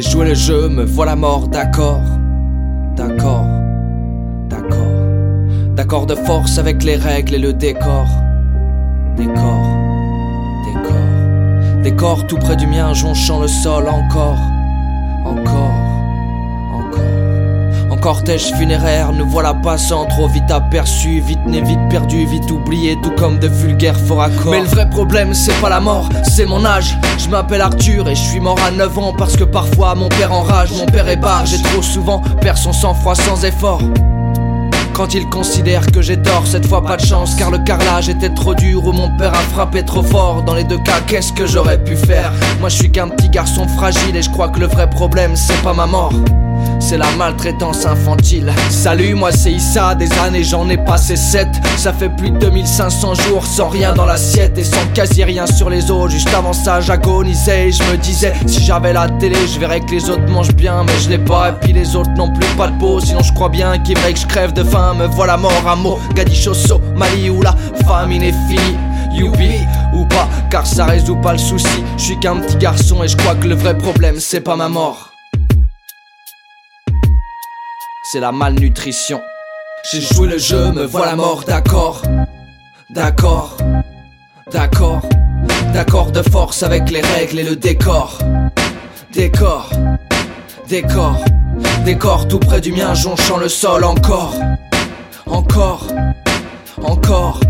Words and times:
J'ai 0.00 0.08
joué 0.08 0.26
le 0.26 0.34
jeu, 0.34 0.68
me 0.68 0.84
voilà 0.84 1.16
mort, 1.16 1.48
d'accord, 1.48 2.04
d'accord, 2.94 3.44
d'accord. 4.48 4.92
D'accord 5.74 6.06
de 6.06 6.14
force 6.14 6.56
avec 6.58 6.84
les 6.84 6.94
règles 6.94 7.34
et 7.34 7.38
le 7.38 7.52
décor. 7.52 8.06
Décor, 9.16 9.60
décor. 10.66 11.82
Décor 11.82 12.26
tout 12.28 12.36
près 12.36 12.54
du 12.54 12.68
mien, 12.68 12.94
jonchant 12.94 13.40
le 13.40 13.48
sol 13.48 13.88
encore, 13.88 14.38
encore, 15.24 15.32
encore. 15.32 15.57
En 15.57 15.57
cortège 18.08 18.54
funéraire, 18.56 19.12
nous 19.12 19.28
voilà 19.28 19.52
passant 19.52 20.06
trop 20.06 20.28
vite 20.28 20.50
aperçu, 20.50 21.20
vite 21.20 21.44
né, 21.44 21.60
vite 21.60 21.90
perdu, 21.90 22.24
vite 22.24 22.50
oublié, 22.50 22.96
tout 23.02 23.10
comme 23.18 23.38
de 23.38 23.48
vulgaires 23.48 24.00
faux. 24.00 24.18
Mais 24.50 24.62
le 24.62 24.66
vrai 24.66 24.88
problème, 24.88 25.34
c'est 25.34 25.52
pas 25.60 25.68
la 25.68 25.78
mort, 25.78 26.08
c'est 26.22 26.46
mon 26.46 26.64
âge. 26.64 26.96
Je 27.18 27.28
m'appelle 27.28 27.60
Arthur 27.60 28.08
et 28.08 28.14
je 28.14 28.22
suis 28.22 28.40
mort 28.40 28.58
à 28.66 28.70
9 28.70 28.98
ans 28.98 29.12
parce 29.12 29.36
que 29.36 29.44
parfois 29.44 29.94
mon 29.94 30.08
père 30.08 30.32
enrage, 30.32 30.72
mon 30.72 30.86
père 30.86 31.06
est 31.06 31.18
barre, 31.18 31.44
j'ai 31.44 31.60
trop 31.60 31.82
souvent 31.82 32.22
perdu 32.40 32.62
son 32.62 32.72
sang-froid 32.72 33.14
sans 33.14 33.44
effort. 33.44 33.82
Quand 34.94 35.12
il 35.12 35.28
considère 35.28 35.86
que 35.92 36.00
j'ai 36.00 36.16
tort, 36.16 36.46
cette 36.46 36.66
fois 36.66 36.82
pas 36.82 36.96
de 36.96 37.04
chance 37.04 37.34
car 37.34 37.50
le 37.50 37.58
carrelage 37.58 38.08
était 38.08 38.32
trop 38.32 38.54
dur 38.54 38.86
ou 38.86 38.92
mon 38.92 39.14
père 39.18 39.34
a 39.34 39.42
frappé 39.52 39.84
trop 39.84 40.02
fort. 40.02 40.44
Dans 40.44 40.54
les 40.54 40.64
deux 40.64 40.78
cas, 40.78 41.02
qu'est-ce 41.06 41.34
que 41.34 41.44
j'aurais 41.44 41.84
pu 41.84 41.94
faire? 41.94 42.32
Moi 42.58 42.70
je 42.70 42.76
suis 42.76 42.90
qu'un 42.90 43.08
petit 43.08 43.28
garçon 43.28 43.68
fragile 43.68 44.16
et 44.16 44.22
je 44.22 44.30
crois 44.30 44.48
que 44.48 44.60
le 44.60 44.66
vrai 44.66 44.88
problème 44.88 45.36
c'est 45.36 45.62
pas 45.62 45.74
ma 45.74 45.84
mort. 45.84 46.14
C'est 46.88 46.96
la 46.96 47.10
maltraitance 47.18 47.84
infantile. 47.84 48.50
Salut, 48.70 49.12
moi 49.12 49.30
c'est 49.30 49.52
Issa, 49.52 49.94
des 49.94 50.10
années 50.20 50.42
j'en 50.42 50.70
ai 50.70 50.78
passé 50.78 51.16
7. 51.16 51.46
Ça 51.76 51.92
fait 51.92 52.08
plus 52.08 52.30
de 52.30 52.38
2500 52.38 53.12
jours 53.12 53.44
sans 53.44 53.68
rien 53.68 53.92
dans 53.92 54.06
l'assiette 54.06 54.56
et 54.56 54.64
sans 54.64 54.86
quasi 54.94 55.22
rien 55.22 55.46
sur 55.46 55.68
les 55.68 55.90
autres. 55.90 56.12
Juste 56.12 56.32
avant 56.32 56.54
ça, 56.54 56.80
j'agonisais 56.80 57.68
et 57.68 57.72
je 57.72 57.82
me 57.82 57.98
disais, 57.98 58.32
si 58.46 58.64
j'avais 58.64 58.94
la 58.94 59.06
télé, 59.06 59.36
je 59.52 59.60
verrais 59.60 59.80
que 59.80 59.90
les 59.90 60.08
autres 60.08 60.26
mangent 60.28 60.54
bien, 60.54 60.82
mais 60.82 60.98
je 61.04 61.10
l'ai 61.10 61.18
pas. 61.18 61.50
Et 61.50 61.52
puis 61.60 61.74
les 61.74 61.94
autres 61.94 62.12
n'ont 62.16 62.32
plus 62.32 62.48
pas 62.56 62.68
de 62.68 62.78
peau, 62.78 63.00
sinon 63.00 63.22
je 63.22 63.34
crois 63.34 63.50
bien 63.50 63.78
qu'il 63.80 63.98
vrai 63.98 64.14
que 64.14 64.20
je 64.20 64.26
crève 64.26 64.54
de 64.54 64.64
faim. 64.64 64.94
Me 64.94 65.04
voilà 65.08 65.36
mort 65.36 65.68
à 65.68 65.76
mot, 65.76 65.98
Gadichoso, 66.14 66.80
Mali 66.96 67.28
où 67.28 67.42
la 67.42 67.54
famine 67.86 68.22
est 68.22 68.34
finie. 68.48 68.78
Youpi 69.12 69.58
ou 69.92 70.06
pas, 70.06 70.26
car 70.50 70.66
ça 70.66 70.86
résout 70.86 71.16
pas 71.16 71.32
le 71.32 71.38
souci. 71.38 71.84
Je 71.98 72.02
suis 72.02 72.18
qu'un 72.18 72.36
petit 72.36 72.56
garçon 72.56 73.04
et 73.04 73.08
je 73.08 73.16
crois 73.18 73.34
que 73.34 73.46
le 73.46 73.56
vrai 73.56 73.76
problème 73.76 74.16
c'est 74.20 74.40
pas 74.40 74.56
ma 74.56 74.70
mort 74.70 75.07
c'est 78.10 78.20
la 78.20 78.32
malnutrition. 78.32 79.20
J'ai 79.90 80.00
joué 80.00 80.28
le 80.28 80.38
jeu, 80.38 80.72
me 80.72 80.84
voilà 80.84 81.14
mort, 81.14 81.44
d'accord, 81.46 82.02
d'accord, 82.88 83.56
d'accord, 84.50 85.02
d'accord 85.74 86.10
de 86.10 86.22
force 86.22 86.62
avec 86.62 86.90
les 86.90 87.02
règles 87.02 87.40
et 87.40 87.42
le 87.42 87.54
décor, 87.54 88.18
décor, 89.12 89.70
décor, 90.68 91.22
décor 91.84 92.28
tout 92.28 92.38
près 92.38 92.62
du 92.62 92.72
mien, 92.72 92.94
jonchant 92.94 93.36
le 93.36 93.48
sol 93.48 93.84
encore, 93.84 94.34
encore, 95.26 95.86
encore. 96.82 97.40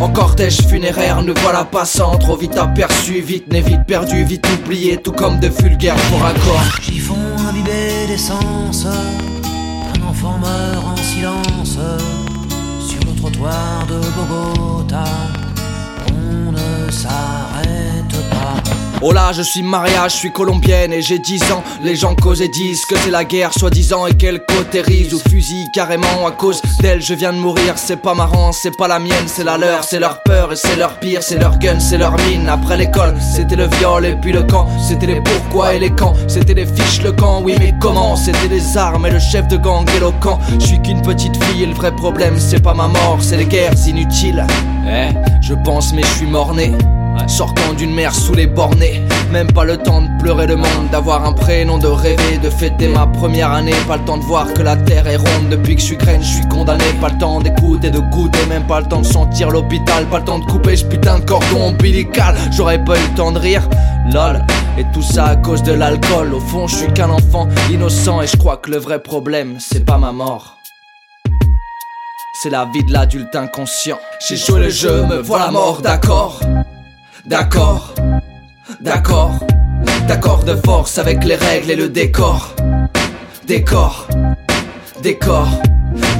En 0.00 0.08
cortège 0.08 0.62
funéraire, 0.62 1.22
nous 1.22 1.34
voilà 1.42 1.64
passant 1.64 2.18
trop 2.18 2.36
vite 2.36 2.56
aperçu, 2.56 3.20
vite 3.20 3.52
né, 3.52 3.60
vite 3.60 3.84
perdu, 3.86 4.24
vite 4.24 4.44
oublié, 4.58 4.96
tout 4.96 5.12
comme 5.12 5.38
de 5.38 5.46
vulgaires 5.46 5.94
pour 6.10 6.24
accord. 6.24 6.64
J'y 6.82 6.98
font 6.98 7.14
imbiber 7.48 8.06
d'essence 9.92 10.08
enfant 10.08 10.38
meurt 10.38 10.84
en 10.84 10.96
silence 10.96 11.78
sur 12.86 13.00
le 13.00 13.16
trottoir 13.16 13.86
de 13.86 14.00
Bogota. 14.16 15.04
On 16.12 16.52
ne 16.52 16.90
s'arrête 16.90 18.29
pas. 18.29 18.29
Oh 19.02 19.12
là, 19.12 19.32
je 19.32 19.40
suis 19.40 19.62
Maria, 19.62 20.08
je 20.08 20.16
suis 20.16 20.30
colombienne 20.30 20.92
et 20.92 21.00
j'ai 21.00 21.18
10 21.18 21.52
ans. 21.52 21.64
Les 21.82 21.96
gens 21.96 22.14
causent 22.14 22.42
et 22.42 22.48
disent 22.48 22.84
que 22.84 22.98
c'est 22.98 23.10
la 23.10 23.24
guerre, 23.24 23.50
soi-disant, 23.54 24.06
et 24.06 24.12
qu'elle 24.12 24.44
cautérise 24.44 25.14
ou 25.14 25.18
fusille 25.26 25.70
carrément 25.72 26.26
à 26.26 26.32
cause 26.32 26.60
d'elle. 26.80 27.00
Je 27.00 27.14
viens 27.14 27.32
de 27.32 27.38
mourir, 27.38 27.74
c'est 27.76 27.96
pas 27.96 28.12
marrant, 28.12 28.52
c'est 28.52 28.76
pas 28.76 28.88
la 28.88 28.98
mienne, 28.98 29.24
c'est 29.26 29.44
la 29.44 29.56
leur, 29.56 29.84
c'est 29.84 30.00
leur 30.00 30.22
peur 30.22 30.52
et 30.52 30.56
c'est 30.56 30.76
leur 30.76 30.98
pire, 30.98 31.22
c'est 31.22 31.38
leur 31.38 31.58
gun, 31.58 31.80
c'est 31.80 31.96
leur 31.96 32.14
mine. 32.28 32.46
Après 32.46 32.76
l'école, 32.76 33.14
c'était 33.20 33.56
le 33.56 33.68
viol 33.78 34.04
et 34.04 34.16
puis 34.16 34.32
le 34.32 34.42
camp, 34.42 34.68
c'était 34.86 35.06
les 35.06 35.22
pourquoi 35.22 35.72
et 35.72 35.78
les 35.78 35.90
quand, 35.90 36.12
c'était 36.28 36.52
les 36.52 36.66
fiches, 36.66 37.02
le 37.02 37.12
camp, 37.12 37.40
oui, 37.42 37.54
mais 37.58 37.74
comment? 37.80 38.16
C'était 38.16 38.48
les 38.48 38.76
armes 38.76 39.06
et 39.06 39.10
le 39.10 39.18
chef 39.18 39.48
de 39.48 39.56
gang 39.56 39.88
éloquent. 39.96 40.38
Je 40.58 40.66
suis 40.66 40.82
qu'une 40.82 41.00
petite 41.00 41.42
fille 41.44 41.62
et 41.62 41.66
le 41.66 41.74
vrai 41.74 41.96
problème, 41.96 42.34
c'est 42.38 42.62
pas 42.62 42.74
ma 42.74 42.88
mort, 42.88 43.16
c'est 43.20 43.38
les 43.38 43.46
guerres 43.46 43.72
inutiles. 43.88 44.46
Eh, 44.86 45.08
je 45.40 45.54
pense, 45.54 45.94
mais 45.94 46.02
je 46.02 46.18
suis 46.18 46.26
mort-né. 46.26 46.72
Sortant 47.26 47.72
d'une 47.76 47.94
mer 47.94 48.14
sous 48.14 48.34
les 48.34 48.46
bornés, 48.46 49.02
même 49.32 49.50
pas 49.52 49.64
le 49.64 49.76
temps 49.76 50.02
de 50.02 50.08
pleurer 50.20 50.46
le 50.46 50.56
monde, 50.56 50.88
d'avoir 50.90 51.24
un 51.24 51.32
prénom, 51.32 51.78
de 51.78 51.86
rêver, 51.86 52.38
de 52.42 52.50
fêter 52.50 52.88
ma 52.88 53.06
première 53.06 53.52
année. 53.52 53.74
Pas 53.86 53.96
le 53.96 54.04
temps 54.04 54.18
de 54.18 54.24
voir 54.24 54.52
que 54.52 54.62
la 54.62 54.76
terre 54.76 55.06
est 55.06 55.16
ronde. 55.16 55.48
Depuis 55.50 55.76
que 55.76 55.80
je 55.80 55.86
suis 55.86 55.96
graine, 55.96 56.22
je 56.22 56.34
suis 56.34 56.48
condamné. 56.48 56.84
Pas 57.00 57.08
le 57.08 57.18
temps 57.18 57.40
d'écouter, 57.40 57.90
de 57.90 58.00
goûter, 58.00 58.44
même 58.46 58.66
pas 58.66 58.80
le 58.80 58.86
temps 58.86 59.00
de 59.00 59.06
sentir 59.06 59.50
l'hôpital. 59.50 60.06
Pas 60.06 60.18
le 60.18 60.24
temps 60.24 60.38
de 60.38 60.44
couper 60.44 60.76
ce 60.76 60.84
putain 60.84 61.18
de 61.18 61.24
cordon 61.24 61.68
ombilical. 61.68 62.36
J'aurais 62.52 62.82
pas 62.82 62.98
eu 62.98 63.02
le 63.10 63.16
temps 63.16 63.32
de 63.32 63.38
rire, 63.38 63.68
lol. 64.12 64.44
Et 64.78 64.84
tout 64.92 65.02
ça 65.02 65.26
à 65.26 65.36
cause 65.36 65.62
de 65.62 65.72
l'alcool. 65.72 66.34
Au 66.34 66.40
fond, 66.40 66.66
je 66.66 66.76
suis 66.76 66.92
qu'un 66.92 67.10
enfant 67.10 67.48
innocent 67.70 68.22
et 68.22 68.26
je 68.26 68.36
crois 68.36 68.56
que 68.56 68.70
le 68.70 68.78
vrai 68.78 69.00
problème, 69.00 69.56
c'est 69.58 69.84
pas 69.84 69.98
ma 69.98 70.12
mort. 70.12 70.56
C'est 72.42 72.50
la 72.50 72.66
vie 72.72 72.82
de 72.84 72.92
l'adulte 72.92 73.36
inconscient. 73.36 73.98
J'ai 74.26 74.36
joué 74.36 74.60
le 74.60 74.70
jeu, 74.70 75.04
me 75.04 75.20
voilà 75.20 75.50
mort, 75.50 75.82
d'accord. 75.82 76.40
D'accord, 77.26 77.94
d'accord, 78.80 79.40
d'accord 80.08 80.42
de 80.44 80.56
force 80.64 80.96
avec 80.98 81.22
les 81.24 81.34
règles 81.34 81.70
et 81.70 81.76
le 81.76 81.88
décor. 81.88 82.54
Décor, 83.46 84.08
décor, 85.02 85.48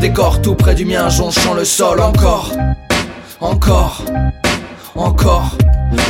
décor 0.00 0.42
tout 0.42 0.54
près 0.54 0.74
du 0.74 0.84
mien, 0.84 1.08
jonchant 1.08 1.54
le 1.54 1.64
sol 1.64 2.00
encore, 2.00 2.52
encore, 3.40 4.02
encore. 4.94 5.56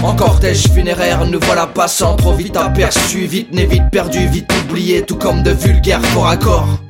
En 0.02 0.14
cortège 0.14 0.68
funéraire, 0.68 1.24
nous 1.26 1.40
voilà 1.40 1.66
passant 1.66 2.16
trop 2.16 2.32
vite 2.32 2.56
aperçu, 2.56 3.26
vite 3.26 3.52
né, 3.54 3.66
vite 3.66 3.90
perdu, 3.90 4.26
vite 4.26 4.52
oublié, 4.64 5.02
tout 5.02 5.16
comme 5.16 5.42
de 5.42 5.52
vulgaires 5.52 6.04
faux 6.06 6.20
raccords. 6.20 6.80